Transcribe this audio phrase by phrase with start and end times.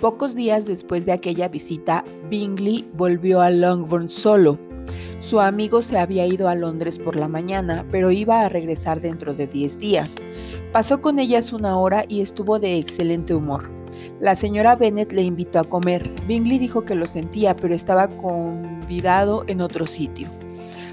[0.00, 4.58] Pocos días después de aquella visita, Bingley volvió a Longbourn solo.
[5.20, 9.34] Su amigo se había ido a Londres por la mañana, pero iba a regresar dentro
[9.34, 10.14] de 10 días.
[10.72, 13.68] Pasó con ellas una hora y estuvo de excelente humor.
[14.20, 16.10] La señora Bennet le invitó a comer.
[16.26, 20.30] Bingley dijo que lo sentía, pero estaba convidado en otro sitio.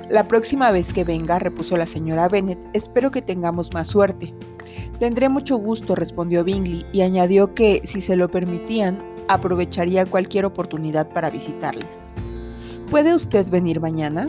[0.10, 4.34] La próxima vez que venga, repuso la señora Bennet, espero que tengamos más suerte.
[5.00, 8.98] Tendré mucho gusto, respondió Bingley, y añadió que, si se lo permitían,
[9.28, 12.14] aprovecharía cualquier oportunidad para visitarles.
[12.90, 14.28] ¿Puede usted venir mañana?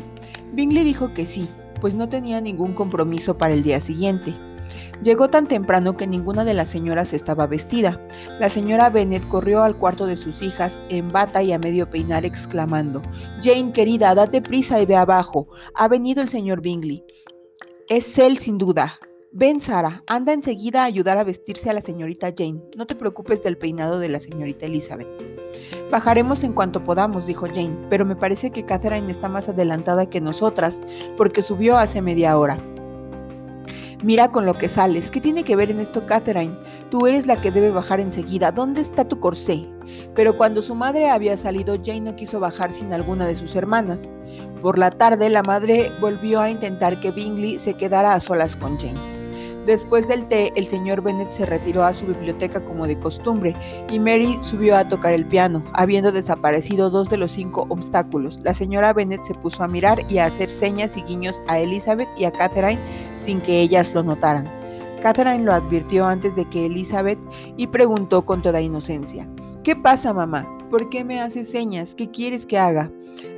[0.53, 1.49] Bingley dijo que sí,
[1.81, 4.35] pues no tenía ningún compromiso para el día siguiente.
[5.03, 8.01] Llegó tan temprano que ninguna de las señoras estaba vestida.
[8.39, 12.27] La señora Bennet corrió al cuarto de sus hijas en bata y a medio peinar
[12.27, 13.01] exclamando,
[13.41, 15.49] Jane querida, date prisa y ve abajo.
[15.75, 17.05] Ha venido el señor Bingley.
[17.89, 18.99] Es él sin duda.
[19.31, 22.63] Ven, Sara, anda enseguida a ayudar a vestirse a la señorita Jane.
[22.77, 25.07] No te preocupes del peinado de la señorita Elizabeth.
[25.91, 30.23] Bajaremos en cuanto podamos, dijo Jane, pero me parece que Catherine está más adelantada que
[30.23, 30.81] nosotras,
[31.19, 32.59] porque subió hace media hora.
[34.03, 35.11] Mira con lo que sales.
[35.11, 36.57] ¿Qué tiene que ver en esto Catherine?
[36.91, 38.51] Tú eres la que debe bajar enseguida.
[38.51, 39.67] ¿Dónde está tu corsé?
[40.15, 43.99] Pero cuando su madre había salido, Jane no quiso bajar sin alguna de sus hermanas.
[44.63, 48.79] Por la tarde, la madre volvió a intentar que Bingley se quedara a solas con
[48.79, 49.18] Jane.
[49.69, 53.55] Después del té, el señor Bennet se retiró a su biblioteca como de costumbre
[53.91, 58.41] y Mary subió a tocar el piano, habiendo desaparecido dos de los cinco obstáculos.
[58.45, 62.09] La señora Bennet se puso a mirar y a hacer señas y guiños a Elizabeth
[62.17, 62.81] y a Catherine
[63.19, 64.49] sin que ellas lo notaran.
[65.03, 67.19] Catherine lo advirtió antes de que Elizabeth
[67.59, 69.29] y preguntó con toda inocencia,
[69.65, 70.49] ¿Qué pasa, mamá?
[70.71, 71.95] ¿Por qué me haces señas?
[71.95, 72.91] ¿Qué quieres que haga?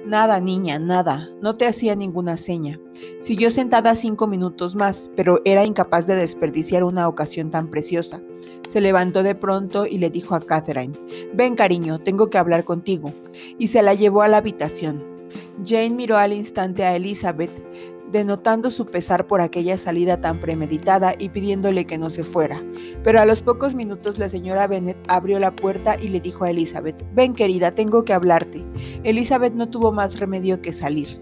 [0.07, 1.29] Nada, niña, nada.
[1.43, 2.81] No te hacía ninguna seña.
[3.21, 8.21] Siguió sentada cinco minutos más, pero era incapaz de desperdiciar una ocasión tan preciosa.
[8.67, 10.99] Se levantó de pronto y le dijo a Catherine,
[11.35, 13.13] Ven cariño, tengo que hablar contigo.
[13.59, 15.05] Y se la llevó a la habitación.
[15.65, 17.53] Jane miró al instante a Elizabeth,
[18.13, 22.63] denotando su pesar por aquella salida tan premeditada y pidiéndole que no se fuera.
[23.05, 26.51] Pero a los pocos minutos la señora Bennet abrió la puerta y le dijo a
[26.51, 28.65] Elizabeth, Ven querida, tengo que hablarte.
[29.05, 31.21] Elizabeth no tuvo más remedio que salir.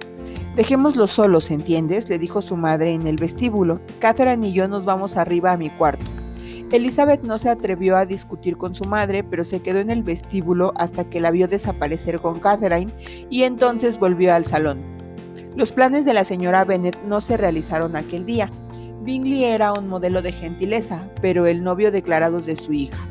[0.56, 2.08] Dejémoslos solos, ¿entiendes?
[2.08, 3.80] le dijo su madre en el vestíbulo.
[4.00, 6.04] Catherine y yo nos vamos arriba a mi cuarto.
[6.72, 10.72] Elizabeth no se atrevió a discutir con su madre, pero se quedó en el vestíbulo
[10.76, 12.92] hasta que la vio desaparecer con Catherine
[13.30, 14.97] y entonces volvió al salón.
[15.58, 18.48] Los planes de la señora Bennet no se realizaron aquel día.
[19.02, 23.08] Bingley era un modelo de gentileza, pero el novio declarado de su hija.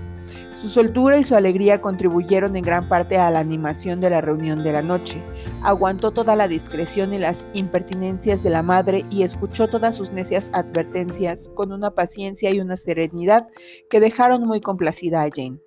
[0.56, 4.63] Su soltura y su alegría contribuyeron en gran parte a la animación de la reunión
[4.63, 5.22] de la noche.
[5.62, 10.50] Aguantó toda la discreción y las impertinencias de la madre y escuchó todas sus necias
[10.53, 13.46] advertencias con una paciencia y una serenidad
[13.90, 15.59] que dejaron muy complacida a Jane.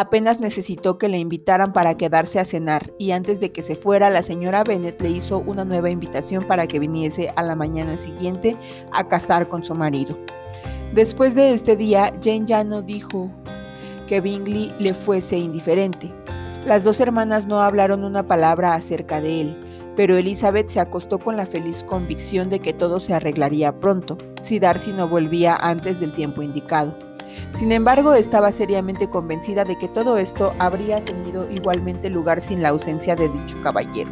[0.00, 4.08] Apenas necesitó que le invitaran para quedarse a cenar y antes de que se fuera
[4.08, 8.56] la señora Bennet le hizo una nueva invitación para que viniese a la mañana siguiente
[8.92, 10.16] a casar con su marido.
[10.94, 13.30] Después de este día, Jane ya no dijo
[14.06, 16.10] que Bingley le fuese indiferente.
[16.64, 19.56] Las dos hermanas no hablaron una palabra acerca de él,
[19.96, 24.60] pero Elizabeth se acostó con la feliz convicción de que todo se arreglaría pronto, si
[24.60, 27.09] Darcy no volvía antes del tiempo indicado.
[27.54, 32.70] Sin embargo, estaba seriamente convencida de que todo esto habría tenido igualmente lugar sin la
[32.70, 34.10] ausencia de dicho caballero.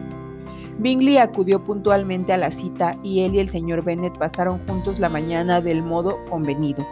[0.78, 5.09] Bingley acudió puntualmente a la cita y él y el señor Bennet pasaron juntos la
[5.09, 6.87] mañana del modo convenido.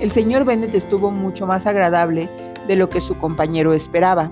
[0.00, 2.28] El señor Bennet estuvo mucho más agradable
[2.66, 4.30] de lo que su compañero esperaba.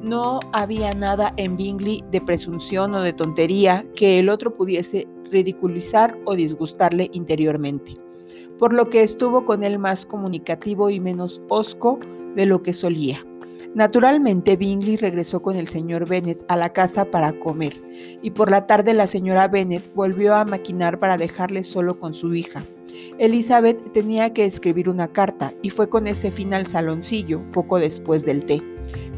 [0.00, 6.18] No había nada en Bingley de presunción o de tontería que el otro pudiese ridiculizar
[6.24, 8.01] o disgustarle interiormente
[8.62, 11.98] por lo que estuvo con él más comunicativo y menos hosco
[12.36, 13.18] de lo que solía.
[13.74, 17.72] Naturalmente, Bingley regresó con el señor Bennet a la casa para comer,
[18.22, 22.36] y por la tarde la señora Bennet volvió a maquinar para dejarle solo con su
[22.36, 22.64] hija.
[23.18, 28.24] Elizabeth tenía que escribir una carta y fue con ese fin al saloncillo poco después
[28.24, 28.62] del té,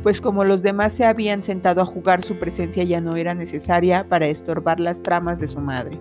[0.02, 4.08] pues como los demás se habían sentado a jugar su presencia ya no era necesaria
[4.08, 6.00] para estorbar las tramas de su madre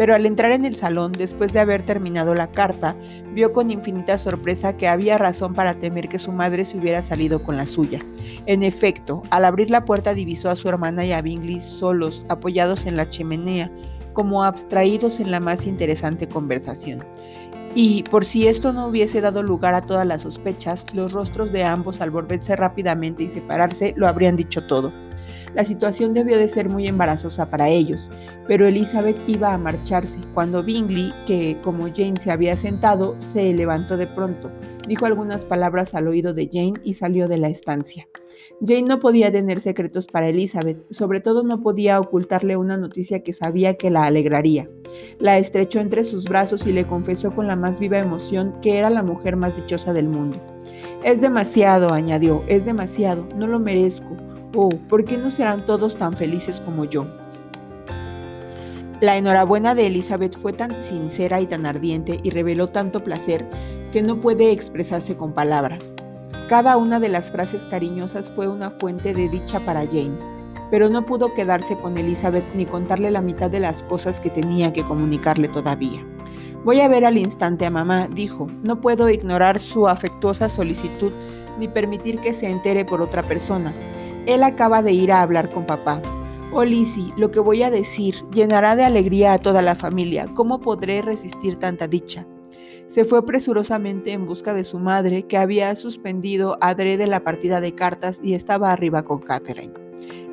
[0.00, 2.96] pero al entrar en el salón, después de haber terminado la carta,
[3.34, 7.42] vio con infinita sorpresa que había razón para temer que su madre se hubiera salido
[7.42, 8.00] con la suya.
[8.46, 12.86] En efecto, al abrir la puerta divisó a su hermana y a Bingley solos, apoyados
[12.86, 13.70] en la chimenea,
[14.14, 17.04] como abstraídos en la más interesante conversación.
[17.74, 21.64] Y, por si esto no hubiese dado lugar a todas las sospechas, los rostros de
[21.64, 24.94] ambos al volverse rápidamente y separarse lo habrían dicho todo.
[25.54, 28.08] La situación debió de ser muy embarazosa para ellos,
[28.50, 33.96] pero Elizabeth iba a marcharse, cuando Bingley, que como Jane se había sentado, se levantó
[33.96, 34.50] de pronto,
[34.88, 38.08] dijo algunas palabras al oído de Jane y salió de la estancia.
[38.60, 43.32] Jane no podía tener secretos para Elizabeth, sobre todo no podía ocultarle una noticia que
[43.32, 44.68] sabía que la alegraría.
[45.20, 48.90] La estrechó entre sus brazos y le confesó con la más viva emoción que era
[48.90, 50.38] la mujer más dichosa del mundo.
[51.04, 54.16] Es demasiado, añadió, es demasiado, no lo merezco.
[54.56, 57.06] Oh, ¿por qué no serán todos tan felices como yo?
[59.00, 63.48] La enhorabuena de Elizabeth fue tan sincera y tan ardiente y reveló tanto placer
[63.92, 65.94] que no puede expresarse con palabras.
[66.50, 70.18] Cada una de las frases cariñosas fue una fuente de dicha para Jane,
[70.70, 74.70] pero no pudo quedarse con Elizabeth ni contarle la mitad de las cosas que tenía
[74.74, 76.04] que comunicarle todavía.
[76.62, 78.48] Voy a ver al instante a mamá, dijo.
[78.66, 81.12] No puedo ignorar su afectuosa solicitud
[81.58, 83.72] ni permitir que se entere por otra persona.
[84.26, 86.02] Él acaba de ir a hablar con papá.
[86.52, 90.26] Oh Lizzie, lo que voy a decir llenará de alegría a toda la familia.
[90.34, 92.26] ¿Cómo podré resistir tanta dicha?
[92.86, 97.76] Se fue presurosamente en busca de su madre, que había suspendido adrede la partida de
[97.76, 99.72] cartas y estaba arriba con Catherine.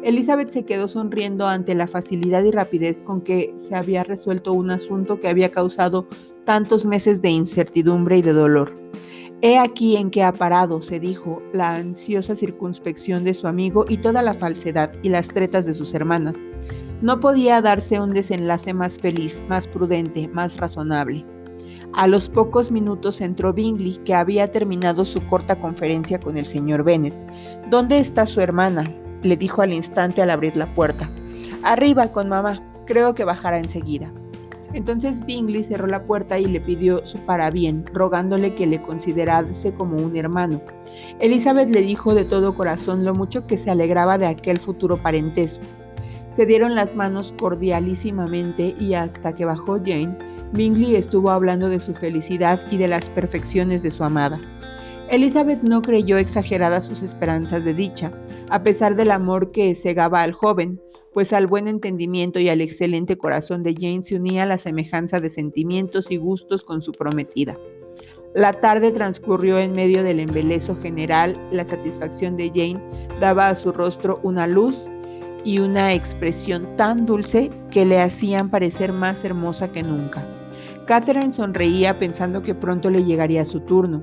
[0.02, 4.72] Elizabeth se quedó sonriendo ante la facilidad y rapidez con que se había resuelto un
[4.72, 6.08] asunto que había causado
[6.46, 8.74] tantos meses de incertidumbre y de dolor.
[9.44, 13.98] He aquí en qué ha parado, se dijo, la ansiosa circunspección de su amigo y
[13.98, 16.34] toda la falsedad y las tretas de sus hermanas.
[17.04, 21.24] No podía darse un desenlace más feliz, más prudente, más razonable.
[21.94, 26.83] A los pocos minutos entró Bingley, que había terminado su corta conferencia con el señor
[26.83, 27.13] Bennet.
[27.69, 28.92] ¿Dónde está su hermana?
[29.22, 31.10] le dijo al instante al abrir la puerta.
[31.62, 32.63] Arriba con mamá.
[32.86, 34.12] Creo que bajará enseguida.
[34.74, 39.98] Entonces Bingley cerró la puerta y le pidió su parabién, rogándole que le considerase como
[39.98, 40.62] un hermano.
[41.19, 45.64] Elizabeth le dijo de todo corazón lo mucho que se alegraba de aquel futuro parentesco.
[46.36, 50.16] Se dieron las manos cordialísimamente y hasta que bajó Jane,
[50.54, 54.40] Bingley estuvo hablando de su felicidad y de las perfecciones de su amada.
[55.10, 58.12] Elizabeth no creyó exageradas sus esperanzas de dicha,
[58.50, 60.80] a pesar del amor que cegaba al joven,
[61.18, 65.31] pues al buen entendimiento y al excelente corazón de Jane se unía la semejanza de
[65.31, 67.58] sentimientos y gustos con su prometida.
[68.36, 72.80] La tarde transcurrió en medio del embelezo general, la satisfacción de Jane
[73.19, 74.78] daba a su rostro una luz
[75.44, 80.24] y una expresión tan dulce que le hacían parecer más hermosa que nunca.
[80.86, 84.02] Catherine sonreía pensando que pronto le llegaría su turno.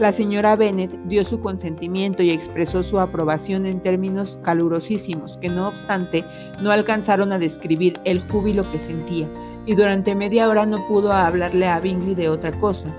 [0.00, 5.68] La señora Bennet dio su consentimiento y expresó su aprobación en términos calurosísimos, que no
[5.68, 6.24] obstante
[6.60, 9.28] no alcanzaron a describir el júbilo que sentía,
[9.66, 12.92] y durante media hora no pudo hablarle a Bingley de otra cosa.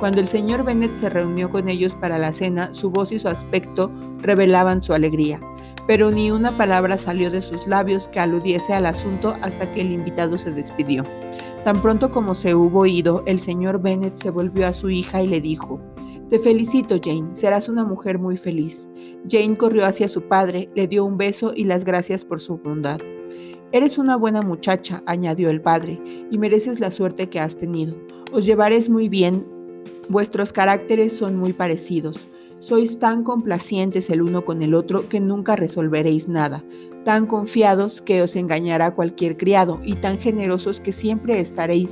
[0.00, 3.28] Cuando el señor Bennet se reunió con ellos para la cena, su voz y su
[3.28, 5.38] aspecto revelaban su alegría,
[5.86, 9.92] pero ni una palabra salió de sus labios que aludiese al asunto hasta que el
[9.92, 11.04] invitado se despidió.
[11.64, 15.26] Tan pronto como se hubo ido, el señor Bennet se volvió a su hija y
[15.26, 15.78] le dijo,
[16.30, 18.88] te felicito, Jane, serás una mujer muy feliz.
[19.28, 23.00] Jane corrió hacia su padre, le dio un beso y las gracias por su bondad.
[23.72, 26.00] Eres una buena muchacha, añadió el padre,
[26.30, 27.96] y mereces la suerte que has tenido.
[28.32, 29.44] Os llevaréis muy bien,
[30.08, 32.16] vuestros caracteres son muy parecidos.
[32.60, 36.62] Sois tan complacientes el uno con el otro que nunca resolveréis nada,
[37.04, 41.90] tan confiados que os engañará cualquier criado, y tan generosos que siempre estaréis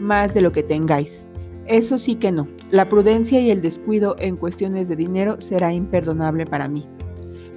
[0.00, 1.28] más de lo que tengáis.
[1.68, 2.46] Eso sí que no.
[2.70, 6.86] La prudencia y el descuido en cuestiones de dinero será imperdonable para mí.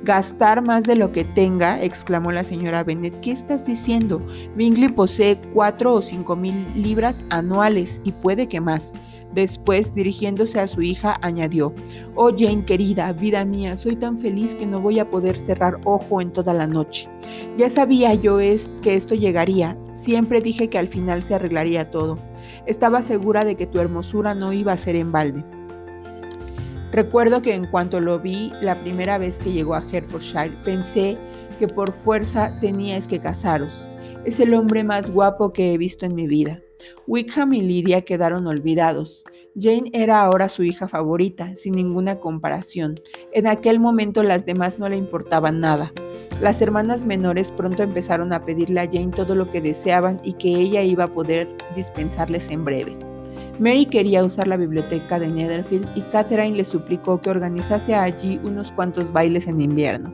[0.03, 3.19] Gastar más de lo que tenga, exclamó la señora Bennet.
[3.19, 4.21] ¿Qué estás diciendo?
[4.55, 8.93] Bingley posee cuatro o cinco mil libras anuales y puede que más.
[9.33, 11.73] Después, dirigiéndose a su hija, añadió,
[12.15, 16.19] Oh Jane querida, vida mía, soy tan feliz que no voy a poder cerrar ojo
[16.21, 17.07] en toda la noche.
[17.57, 22.17] Ya sabía yo es que esto llegaría, siempre dije que al final se arreglaría todo.
[22.69, 25.43] Estaba segura de que tu hermosura no iba a ser en balde.
[26.91, 31.17] Recuerdo que en cuanto lo vi la primera vez que llegó a Hertfordshire, pensé
[31.57, 33.89] que por fuerza teníais que casaros.
[34.23, 36.61] Es el hombre más guapo que he visto en mi vida.
[37.07, 39.23] Wickham y Lydia quedaron olvidados.
[39.61, 42.99] Jane era ahora su hija favorita, sin ninguna comparación.
[43.33, 45.91] En aquel momento las demás no le importaban nada.
[46.39, 50.55] Las hermanas menores pronto empezaron a pedirle a Jane todo lo que deseaban y que
[50.55, 52.97] ella iba a poder dispensarles en breve.
[53.59, 58.71] Mary quería usar la biblioteca de Netherfield y Catherine le suplicó que organizase allí unos
[58.71, 60.13] cuantos bailes en invierno.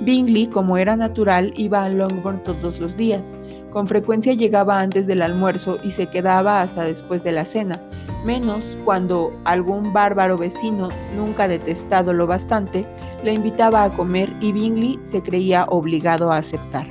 [0.00, 3.22] Bingley, como era natural, iba a Longbourn todos los días.
[3.70, 7.80] Con frecuencia llegaba antes del almuerzo y se quedaba hasta después de la cena,
[8.24, 12.86] menos cuando algún bárbaro vecino, nunca detestado lo bastante,
[13.22, 16.86] le invitaba a comer y Bingley se creía obligado a aceptar.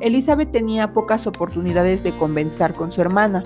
[0.00, 3.42] Elizabeth tenía pocas oportunidades de conversar con su hermana,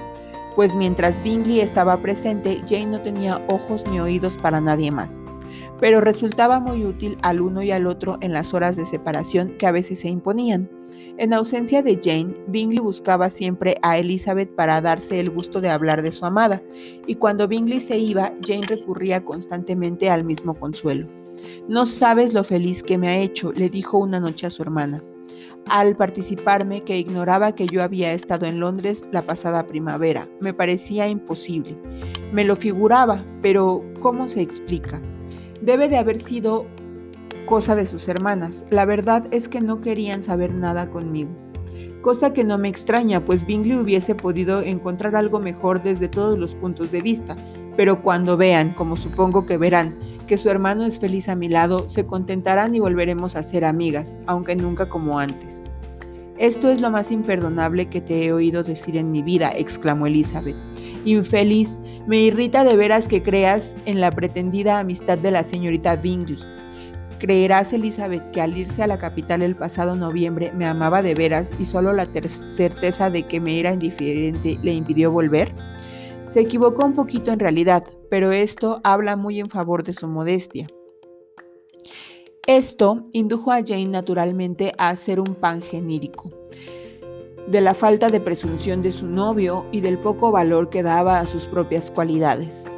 [0.56, 5.12] pues mientras Bingley estaba presente, Jane no tenía ojos ni oídos para nadie más.
[5.78, 9.66] Pero resultaba muy útil al uno y al otro en las horas de separación que
[9.66, 10.79] a veces se imponían.
[11.18, 16.02] En ausencia de Jane, Bingley buscaba siempre a Elizabeth para darse el gusto de hablar
[16.02, 16.62] de su amada,
[17.06, 21.06] y cuando Bingley se iba, Jane recurría constantemente al mismo consuelo.
[21.68, 25.02] No sabes lo feliz que me ha hecho, le dijo una noche a su hermana
[25.66, 30.28] al participarme que ignoraba que yo había estado en Londres la pasada primavera.
[30.40, 31.76] Me parecía imposible.
[32.32, 35.00] Me lo figuraba, pero ¿cómo se explica?
[35.62, 36.66] Debe de haber sido
[37.50, 38.64] cosa de sus hermanas.
[38.70, 41.30] La verdad es que no querían saber nada conmigo.
[42.00, 46.54] Cosa que no me extraña, pues Bingley hubiese podido encontrar algo mejor desde todos los
[46.54, 47.36] puntos de vista,
[47.76, 51.88] pero cuando vean, como supongo que verán, que su hermano es feliz a mi lado,
[51.88, 55.60] se contentarán y volveremos a ser amigas, aunque nunca como antes.
[56.38, 60.56] Esto es lo más imperdonable que te he oído decir en mi vida, exclamó Elizabeth.
[61.04, 61.76] Infeliz,
[62.06, 66.38] me irrita de veras que creas en la pretendida amistad de la señorita Bingley.
[67.20, 71.50] ¿Creerás, Elizabeth, que al irse a la capital el pasado noviembre me amaba de veras
[71.58, 72.08] y solo la
[72.56, 75.54] certeza de que me era indiferente le impidió volver?
[76.26, 80.66] Se equivocó un poquito en realidad, pero esto habla muy en favor de su modestia.
[82.46, 86.30] Esto indujo a Jane naturalmente a hacer un pan genírico
[87.48, 91.26] de la falta de presunción de su novio y del poco valor que daba a
[91.26, 92.70] sus propias cualidades.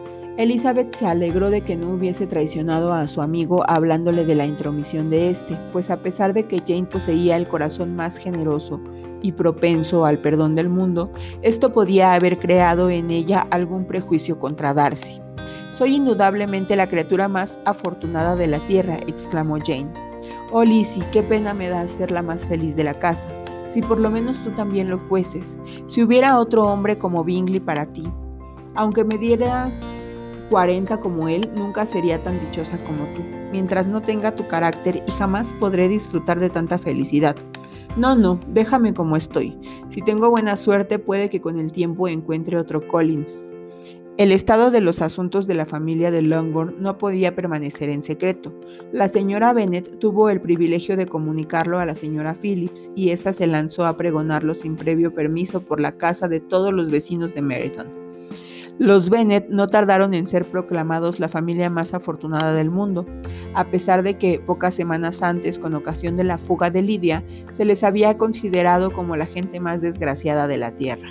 [0.42, 5.08] Elizabeth se alegró de que no hubiese traicionado a su amigo hablándole de la intromisión
[5.08, 8.80] de éste, pues a pesar de que Jane poseía el corazón más generoso
[9.22, 14.74] y propenso al perdón del mundo, esto podía haber creado en ella algún prejuicio contra
[14.74, 15.20] Darcy.
[15.70, 19.92] Soy indudablemente la criatura más afortunada de la tierra, exclamó Jane.
[20.50, 23.32] Oh Lizzie, qué pena me da ser la más feliz de la casa.
[23.70, 25.56] Si por lo menos tú también lo fueses,
[25.86, 28.10] si hubiera otro hombre como Bingley para ti.
[28.74, 29.72] Aunque me dieras
[30.52, 35.10] 40 como él, nunca sería tan dichosa como tú, mientras no tenga tu carácter y
[35.12, 37.36] jamás podré disfrutar de tanta felicidad.
[37.96, 39.56] No, no, déjame como estoy.
[39.92, 43.32] Si tengo buena suerte puede que con el tiempo encuentre otro Collins.
[44.18, 48.52] El estado de los asuntos de la familia de Longbourn no podía permanecer en secreto.
[48.92, 53.46] La señora Bennet tuvo el privilegio de comunicarlo a la señora Phillips y ésta se
[53.46, 58.01] lanzó a pregonarlo sin previo permiso por la casa de todos los vecinos de Meryton.
[58.82, 63.06] Los Bennet no tardaron en ser proclamados la familia más afortunada del mundo,
[63.54, 67.22] a pesar de que pocas semanas antes, con ocasión de la fuga de Lidia,
[67.52, 71.10] se les había considerado como la gente más desgraciada de la tierra.